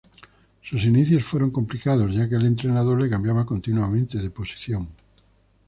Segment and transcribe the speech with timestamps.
[0.63, 4.87] Sus inicios fueron complicados ya que el entrenador le cambiaba continuamente de posición.